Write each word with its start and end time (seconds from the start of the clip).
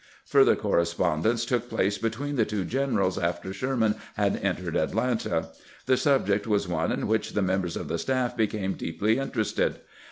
Further 0.25 0.55
correspondence 0.55 1.45
took 1.45 1.69
place 1.69 1.99
between 1.99 2.35
the 2.35 2.43
two 2.43 2.65
generals 2.65 3.19
after 3.19 3.53
Sherman 3.53 3.93
had 4.15 4.37
en 4.37 4.55
tered 4.55 4.73
Atlanta. 4.75 5.49
The 5.85 5.95
subject 5.95 6.47
was 6.47 6.67
one 6.67 6.91
in 6.91 7.05
which 7.05 7.33
the 7.33 7.43
mem 7.43 7.61
bers 7.61 7.75
of 7.77 7.87
the 7.87 7.99
staff 7.99 8.35
became 8.35 8.73
deeply 8.73 9.19
interested. 9.19 9.79